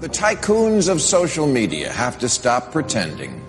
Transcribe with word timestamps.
The 0.00 0.08
tycoons 0.08 0.88
of 0.88 1.00
social 1.00 1.46
media 1.46 1.90
have 1.90 2.18
to 2.18 2.28
stop 2.28 2.72
pretending 2.72 3.40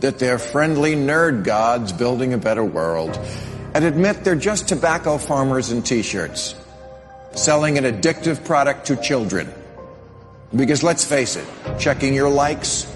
that 0.00 0.18
they're 0.18 0.38
friendly 0.38 0.94
nerd 0.94 1.42
gods 1.42 1.92
building 1.92 2.34
a 2.34 2.38
better 2.38 2.64
world 2.64 3.18
and 3.74 3.84
admit 3.84 4.22
they're 4.22 4.36
just 4.36 4.68
tobacco 4.68 5.16
farmers 5.16 5.72
in 5.72 5.82
t-shirts 5.82 6.54
selling 7.32 7.78
an 7.78 7.84
addictive 7.84 8.44
product 8.44 8.86
to 8.86 8.96
children. 8.96 9.52
Because 10.54 10.82
let's 10.82 11.04
face 11.04 11.36
it, 11.36 11.46
checking 11.78 12.14
your 12.14 12.30
likes 12.30 12.86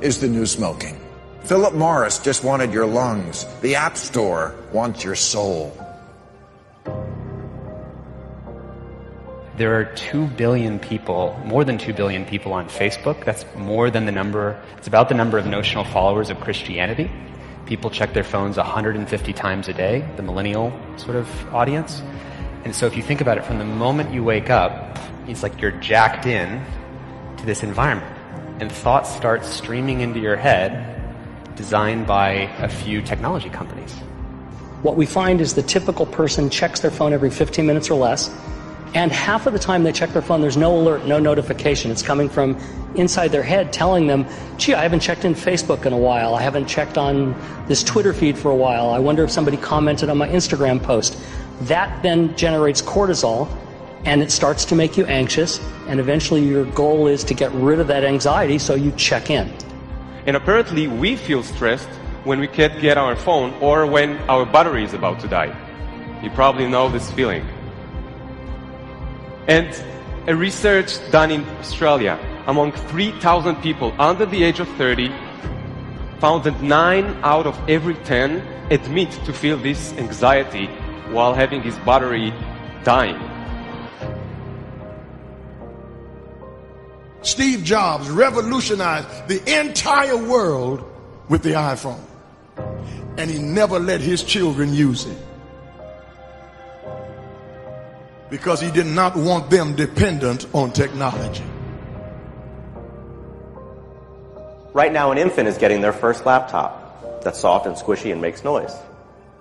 is 0.00 0.20
the 0.20 0.28
new 0.28 0.46
smoking. 0.46 0.98
Philip 1.42 1.74
Morris 1.74 2.18
just 2.18 2.44
wanted 2.44 2.72
your 2.72 2.86
lungs. 2.86 3.46
The 3.62 3.74
App 3.74 3.96
Store 3.96 4.54
wants 4.72 5.02
your 5.02 5.16
soul. 5.16 5.76
There 9.60 9.78
are 9.78 9.84
2 9.84 10.26
billion 10.38 10.78
people, 10.78 11.38
more 11.44 11.64
than 11.64 11.76
2 11.76 11.92
billion 11.92 12.24
people 12.24 12.54
on 12.54 12.66
Facebook. 12.70 13.26
That's 13.26 13.44
more 13.56 13.90
than 13.90 14.06
the 14.06 14.10
number, 14.10 14.58
it's 14.78 14.88
about 14.88 15.10
the 15.10 15.14
number 15.14 15.36
of 15.36 15.44
notional 15.44 15.84
followers 15.84 16.30
of 16.30 16.40
Christianity. 16.40 17.10
People 17.66 17.90
check 17.90 18.14
their 18.14 18.24
phones 18.24 18.56
150 18.56 19.32
times 19.34 19.68
a 19.68 19.74
day, 19.74 20.02
the 20.16 20.22
millennial 20.22 20.72
sort 20.96 21.14
of 21.14 21.54
audience. 21.54 22.00
And 22.64 22.74
so 22.74 22.86
if 22.86 22.96
you 22.96 23.02
think 23.02 23.20
about 23.20 23.36
it 23.36 23.44
from 23.44 23.58
the 23.58 23.66
moment 23.66 24.14
you 24.14 24.24
wake 24.24 24.48
up, 24.48 24.98
it's 25.26 25.42
like 25.42 25.60
you're 25.60 25.72
jacked 25.72 26.24
in 26.24 26.64
to 27.36 27.44
this 27.44 27.62
environment. 27.62 28.16
And 28.62 28.72
thoughts 28.72 29.14
start 29.14 29.44
streaming 29.44 30.00
into 30.00 30.20
your 30.20 30.36
head, 30.36 31.54
designed 31.54 32.06
by 32.06 32.48
a 32.60 32.68
few 32.70 33.02
technology 33.02 33.50
companies. 33.50 33.92
What 34.80 34.96
we 34.96 35.04
find 35.04 35.38
is 35.42 35.52
the 35.52 35.62
typical 35.62 36.06
person 36.06 36.48
checks 36.48 36.80
their 36.80 36.90
phone 36.90 37.12
every 37.12 37.28
15 37.28 37.66
minutes 37.66 37.90
or 37.90 37.96
less 37.96 38.30
and 38.94 39.12
half 39.12 39.46
of 39.46 39.52
the 39.52 39.58
time 39.58 39.84
they 39.84 39.92
check 39.92 40.10
their 40.10 40.22
phone, 40.22 40.40
there's 40.40 40.56
no 40.56 40.76
alert, 40.76 41.06
no 41.06 41.20
notification. 41.20 41.90
It's 41.90 42.02
coming 42.02 42.28
from 42.28 42.58
inside 42.96 43.28
their 43.28 43.42
head 43.42 43.72
telling 43.72 44.08
them, 44.08 44.26
gee, 44.56 44.74
I 44.74 44.82
haven't 44.82 45.00
checked 45.00 45.24
in 45.24 45.34
Facebook 45.34 45.86
in 45.86 45.92
a 45.92 45.98
while. 45.98 46.34
I 46.34 46.42
haven't 46.42 46.66
checked 46.66 46.98
on 46.98 47.34
this 47.68 47.84
Twitter 47.84 48.12
feed 48.12 48.36
for 48.36 48.50
a 48.50 48.56
while. 48.56 48.90
I 48.90 48.98
wonder 48.98 49.22
if 49.22 49.30
somebody 49.30 49.56
commented 49.56 50.08
on 50.08 50.18
my 50.18 50.28
Instagram 50.28 50.82
post. 50.82 51.16
That 51.62 52.02
then 52.02 52.34
generates 52.36 52.82
cortisol 52.82 53.48
and 54.04 54.22
it 54.22 54.32
starts 54.32 54.64
to 54.66 54.74
make 54.74 54.96
you 54.96 55.04
anxious. 55.06 55.60
And 55.86 56.00
eventually 56.00 56.44
your 56.44 56.64
goal 56.64 57.06
is 57.06 57.22
to 57.24 57.34
get 57.34 57.52
rid 57.52 57.78
of 57.78 57.86
that 57.88 58.02
anxiety 58.02 58.58
so 58.58 58.74
you 58.74 58.90
check 58.92 59.30
in. 59.30 59.52
And 60.26 60.36
apparently 60.36 60.88
we 60.88 61.14
feel 61.14 61.44
stressed 61.44 61.88
when 62.24 62.40
we 62.40 62.48
can't 62.48 62.80
get 62.80 62.98
our 62.98 63.14
phone 63.14 63.54
or 63.62 63.86
when 63.86 64.18
our 64.28 64.44
battery 64.44 64.84
is 64.84 64.94
about 64.94 65.20
to 65.20 65.28
die. 65.28 65.54
You 66.22 66.30
probably 66.30 66.68
know 66.68 66.88
this 66.88 67.10
feeling. 67.12 67.46
And 69.48 69.68
a 70.26 70.34
research 70.34 70.98
done 71.10 71.30
in 71.30 71.44
Australia 71.58 72.18
among 72.46 72.72
3,000 72.72 73.56
people 73.56 73.94
under 73.98 74.26
the 74.26 74.42
age 74.42 74.60
of 74.60 74.68
30 74.76 75.08
found 76.20 76.44
that 76.44 76.60
9 76.62 77.04
out 77.22 77.46
of 77.46 77.58
every 77.68 77.94
10 77.94 78.40
admit 78.70 79.10
to 79.24 79.32
feel 79.32 79.56
this 79.56 79.92
anxiety 79.94 80.66
while 81.10 81.34
having 81.34 81.62
his 81.62 81.76
battery 81.78 82.32
dying. 82.84 83.18
Steve 87.22 87.64
Jobs 87.64 88.08
revolutionized 88.10 89.28
the 89.28 89.60
entire 89.60 90.16
world 90.16 90.84
with 91.28 91.42
the 91.42 91.50
iPhone. 91.50 92.02
And 93.16 93.30
he 93.30 93.38
never 93.38 93.78
let 93.78 94.00
his 94.00 94.22
children 94.22 94.72
use 94.74 95.04
it. 95.06 95.18
Because 98.30 98.60
he 98.60 98.70
did 98.70 98.86
not 98.86 99.16
want 99.16 99.50
them 99.50 99.74
dependent 99.74 100.46
on 100.54 100.72
technology. 100.72 101.44
Right 104.72 104.92
now, 104.92 105.10
an 105.10 105.18
infant 105.18 105.48
is 105.48 105.58
getting 105.58 105.80
their 105.80 105.92
first 105.92 106.24
laptop 106.24 107.22
that's 107.22 107.40
soft 107.40 107.66
and 107.66 107.74
squishy 107.74 108.12
and 108.12 108.22
makes 108.22 108.44
noise. 108.44 108.72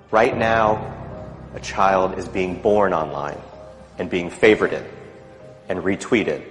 Right 0.10 0.36
now, 0.36 0.96
a 1.54 1.60
child 1.60 2.18
is 2.18 2.28
being 2.28 2.62
born 2.62 2.94
online 2.94 3.38
and 4.00 4.10
being 4.10 4.32
favorited 4.32 4.84
and 5.70 5.84
retweeted. 5.84 6.44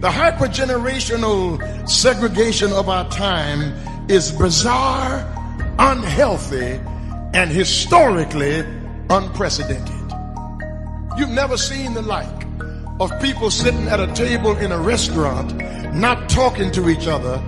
The 0.00 0.08
hypergenerational 0.08 1.88
segregation 1.88 2.72
of 2.72 2.88
our 2.88 3.08
time 3.10 4.08
is 4.10 4.32
bizarre, 4.32 5.26
unhealthy, 5.78 6.80
and 7.34 7.50
historically 7.50 8.64
unprecedented. 9.10 9.94
You've 11.16 11.30
never 11.30 11.56
seen 11.56 11.94
the 11.94 12.02
like 12.02 12.46
of 13.00 13.10
people 13.20 13.50
sitting 13.50 13.88
at 13.88 14.00
a 14.00 14.06
table 14.14 14.56
in 14.56 14.72
a 14.72 14.78
restaurant 14.78 15.54
not 15.94 16.28
talking 16.28 16.70
to 16.72 16.88
each 16.88 17.06
other 17.06 17.38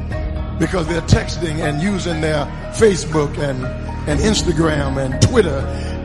because 0.59 0.87
they're 0.89 1.03
texting 1.03 1.59
and 1.59 1.83
using 1.83 2.21
their 2.21 2.45
Facebook 2.73 3.37
and, 3.39 3.65
and 4.09 4.21
Instagram 4.21 4.97
and 4.97 5.21
Twitter. 5.23 5.59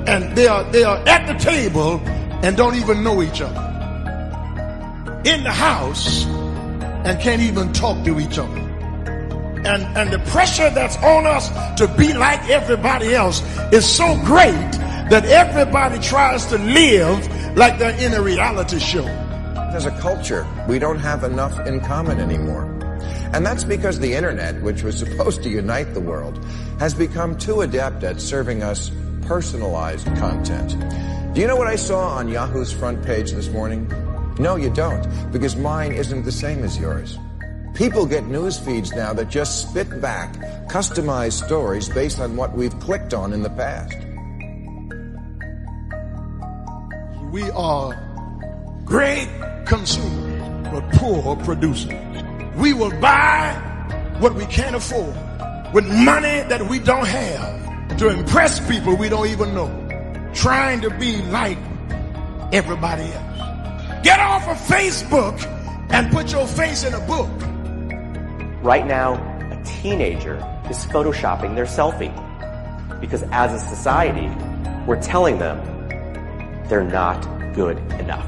And 0.08 0.36
they 0.36 0.48
are 0.48 0.64
they 0.72 0.84
are 0.84 0.98
at 1.08 1.26
the 1.28 1.40
table 1.40 2.02
and 2.44 2.58
don't 2.58 2.76
even 2.76 3.04
know 3.04 3.22
each 3.22 3.42
other. 3.42 3.62
In 5.26 5.44
the 5.44 5.52
house 5.52 6.26
and 7.06 7.20
can't 7.22 7.42
even 7.42 7.72
talk 7.74 8.04
to 8.06 8.20
each 8.20 8.38
other. 8.38 8.60
And 9.66 9.84
and 9.98 10.12
the 10.12 10.20
pressure 10.32 10.70
that's 10.70 10.98
on 10.98 11.26
us 11.26 11.50
to 11.78 11.88
be 11.98 12.14
like 12.14 12.50
everybody 12.50 13.16
else 13.16 13.42
is 13.72 13.88
so 13.88 14.18
great 14.26 14.83
that 15.10 15.26
everybody 15.26 16.00
tries 16.00 16.46
to 16.48 16.58
live 16.58 17.56
like 17.58 17.78
they're 17.78 17.98
in 18.00 18.14
a 18.14 18.22
reality 18.22 18.80
show. 18.80 19.06
As 19.74 19.86
a 19.86 19.92
culture, 20.00 20.48
we 20.68 20.80
don't 20.80 21.00
have 21.00 21.24
enough 21.24 21.60
in 21.68 21.80
common 21.82 22.20
anymore. 22.20 22.64
And 23.34 23.46
that's 23.46 23.64
because 23.64 24.00
the 24.00 24.14
internet, 24.14 24.62
which 24.62 24.84
was 24.84 24.98
supposed 24.98 25.44
to 25.44 25.50
unite 25.50 25.94
the 25.94 26.00
world, 26.00 26.44
has 26.80 26.94
become 26.94 27.38
too 27.38 27.62
adept 27.62 28.04
at 28.04 28.22
serving 28.22 28.64
us 28.64 28.92
personalized 29.24 30.06
content. 30.18 30.78
Do 31.34 31.42
you 31.42 31.48
know 31.48 31.56
what 31.56 31.68
I 31.68 31.76
saw 31.76 32.10
on 32.10 32.28
Yahoo's 32.28 32.72
front 32.72 33.04
page 33.04 33.32
this 33.32 33.50
morning? 33.50 33.92
No, 34.40 34.56
you 34.56 34.70
don't, 34.70 35.32
because 35.32 35.56
mine 35.56 35.92
isn't 35.92 36.24
the 36.24 36.32
same 36.32 36.64
as 36.64 36.78
yours. 36.78 37.18
People 37.74 38.06
get 38.06 38.26
news 38.26 38.60
feeds 38.60 38.92
now 38.92 39.14
that 39.14 39.30
just 39.30 39.68
spit 39.68 40.00
back 40.00 40.34
customized 40.70 41.44
stories 41.44 41.90
based 41.90 42.20
on 42.20 42.36
what 42.36 42.56
we've 42.56 42.80
clicked 42.80 43.14
on 43.16 43.34
in 43.34 43.42
the 43.42 43.50
past. 43.50 43.98
We 47.34 47.50
are 47.50 47.98
great 48.86 49.28
consumers, 49.66 50.70
but 50.72 50.88
poor 50.94 51.36
producers. 51.38 51.92
We 52.56 52.74
will 52.74 52.96
buy 53.02 53.54
what 54.20 54.36
we 54.36 54.46
can't 54.46 54.76
afford 54.76 55.16
with 55.74 55.88
money 55.88 56.44
that 56.48 56.68
we 56.70 56.78
don't 56.78 57.08
have 57.08 57.98
to 57.98 58.10
impress 58.10 58.60
people 58.70 58.96
we 58.96 59.10
don't 59.10 59.28
even 59.30 59.56
know, 59.56 59.68
trying 60.36 60.82
to 60.82 60.92
be 60.92 61.24
like 61.24 61.58
everybody 62.52 63.02
else. 63.02 64.04
Get 64.04 64.20
off 64.20 64.48
of 64.48 64.58
Facebook 64.58 65.44
and 65.90 66.12
put 66.12 66.32
your 66.32 66.46
face 66.46 66.84
in 66.84 66.94
a 66.94 67.00
book. 67.08 67.32
Right 68.62 68.86
now, 68.86 69.16
a 69.52 69.60
teenager 69.66 70.36
is 70.70 70.86
photoshopping 70.86 71.56
their 71.56 71.66
selfie 71.66 72.14
because 73.02 73.24
as 73.32 73.52
a 73.56 73.68
society, 73.76 74.30
we're 74.86 75.02
telling 75.02 75.40
them 75.40 75.73
they're 76.70 76.84
not 76.84 77.22
good 77.54 77.78
enough. 78.00 78.28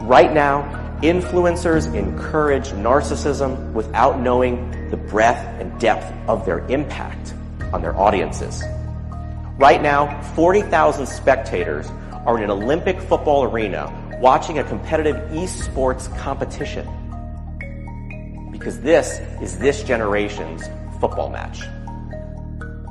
Right 0.00 0.32
now, 0.32 0.62
influencers 1.02 1.92
encourage 1.94 2.68
narcissism 2.68 3.72
without 3.72 4.20
knowing 4.20 4.88
the 4.90 4.96
breadth 4.96 5.44
and 5.60 5.78
depth 5.80 6.12
of 6.28 6.46
their 6.46 6.60
impact 6.68 7.34
on 7.72 7.82
their 7.82 7.96
audiences. 7.98 8.62
Right 9.58 9.82
now, 9.82 10.22
40,000 10.34 11.06
spectators 11.06 11.88
are 12.24 12.38
in 12.38 12.44
an 12.44 12.50
Olympic 12.50 13.00
football 13.00 13.44
arena 13.44 13.90
watching 14.20 14.58
a 14.58 14.64
competitive 14.64 15.16
esports 15.30 16.14
competition. 16.18 16.86
Because 18.50 18.80
this 18.80 19.18
is 19.42 19.58
this 19.58 19.82
generation's 19.82 20.62
football 21.00 21.30
match. 21.30 21.62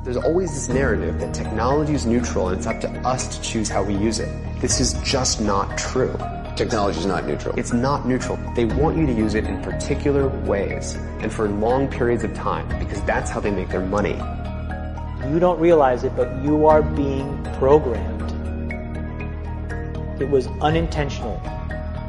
There's 0.06 0.16
always 0.18 0.54
this 0.54 0.68
narrative 0.68 1.18
that 1.18 1.34
technology 1.34 1.92
is 1.92 2.06
neutral 2.06 2.50
and 2.50 2.56
it's 2.56 2.68
up 2.68 2.80
to 2.82 2.88
us 3.00 3.26
to 3.36 3.42
choose 3.42 3.68
how 3.68 3.82
we 3.82 3.96
use 3.96 4.20
it. 4.20 4.28
This 4.60 4.78
is 4.78 4.92
just 5.02 5.40
not 5.40 5.76
true. 5.76 6.16
Technology 6.54 7.00
is 7.00 7.06
not 7.06 7.26
neutral. 7.26 7.58
It's 7.58 7.72
not 7.72 8.06
neutral. 8.06 8.38
They 8.54 8.66
want 8.66 8.96
you 8.96 9.04
to 9.04 9.12
use 9.12 9.34
it 9.34 9.46
in 9.46 9.60
particular 9.62 10.28
ways 10.28 10.94
and 11.18 11.32
for 11.32 11.48
long 11.48 11.88
periods 11.88 12.22
of 12.22 12.32
time 12.34 12.68
because 12.78 13.02
that's 13.02 13.32
how 13.32 13.40
they 13.40 13.50
make 13.50 13.68
their 13.68 13.84
money. 13.84 14.14
You 15.28 15.40
don't 15.40 15.58
realize 15.58 16.04
it, 16.04 16.14
but 16.14 16.40
you 16.40 16.66
are 16.66 16.82
being 16.82 17.42
programmed. 17.58 18.30
It 20.22 20.30
was 20.30 20.46
unintentional. 20.60 21.40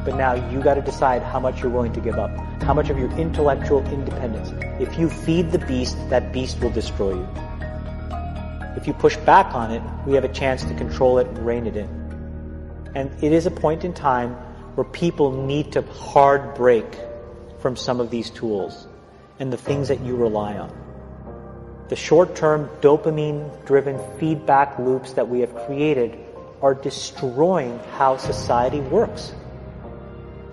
But 0.06 0.18
now 0.18 0.36
you 0.52 0.62
got 0.62 0.76
to 0.76 0.84
decide 0.84 1.24
how 1.24 1.40
much 1.40 1.64
you're 1.64 1.72
willing 1.72 1.94
to 1.94 2.00
give 2.00 2.20
up, 2.20 2.30
how 2.62 2.76
much 2.76 2.92
of 2.92 3.00
your 3.00 3.10
intellectual 3.14 3.84
independence. 3.88 4.52
If 4.80 5.00
you 5.00 5.10
feed 5.10 5.52
the 5.52 5.58
beast, 5.58 5.98
that 6.12 6.32
beast 6.32 6.62
will 6.62 6.70
destroy 6.70 7.16
you. 7.16 7.47
If 8.78 8.86
you 8.86 8.94
push 8.94 9.18
back 9.18 9.56
on 9.56 9.72
it, 9.72 9.82
we 10.06 10.14
have 10.14 10.24
a 10.24 10.32
chance 10.32 10.64
to 10.64 10.74
control 10.76 11.18
it 11.18 11.26
and 11.26 11.40
rein 11.40 11.66
it 11.66 11.76
in. 11.76 11.90
And 12.94 13.12
it 13.24 13.34
is 13.34 13.48
a 13.48 13.52
point 13.52 13.84
in 13.84 13.92
time 13.92 14.36
where 14.76 14.86
people 14.86 15.32
need 15.32 15.72
to 15.72 15.82
hard 15.82 16.54
break 16.54 16.86
from 17.58 17.76
some 17.76 18.00
of 18.00 18.12
these 18.12 18.30
tools 18.30 18.88
and 19.40 19.52
the 19.52 19.58
things 19.58 19.88
that 19.88 20.02
you 20.02 20.16
rely 20.16 20.60
on. 20.60 20.72
The 21.90 21.96
short 21.96 22.36
term 22.36 22.70
dopamine 22.82 23.66
driven 23.66 24.00
feedback 24.20 24.78
loops 24.78 25.14
that 25.14 25.28
we 25.28 25.40
have 25.40 25.56
created 25.66 26.16
are 26.62 26.76
destroying 26.76 27.80
how 27.98 28.18
society 28.18 28.82
works. 28.82 29.34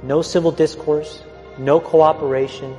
No 0.02 0.22
civil 0.22 0.50
discourse, 0.50 1.22
no 1.58 1.78
cooperation, 1.78 2.74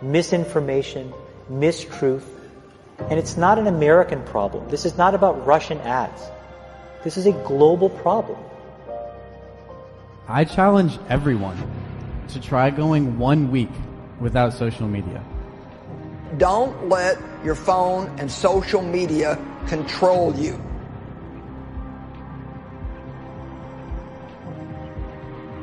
misinformation, 0.00 1.12
mistruth. 1.50 2.24
And 2.98 3.18
it's 3.18 3.36
not 3.36 3.58
an 3.58 3.66
American 3.66 4.22
problem. 4.24 4.68
This 4.68 4.84
is 4.84 4.96
not 4.96 5.14
about 5.14 5.46
Russian 5.46 5.78
ads. 5.80 6.22
This 7.04 7.16
is 7.16 7.26
a 7.26 7.32
global 7.32 7.88
problem. 7.88 8.38
I 10.28 10.44
challenge 10.44 10.98
everyone 11.08 11.56
to 12.28 12.40
try 12.40 12.70
going 12.70 13.18
one 13.18 13.50
week 13.50 13.70
without 14.18 14.52
social 14.52 14.88
media. 14.88 15.22
Don't 16.38 16.88
let 16.88 17.18
your 17.44 17.54
phone 17.54 18.18
and 18.18 18.30
social 18.30 18.82
media 18.82 19.38
control 19.68 20.34
you. 20.34 20.60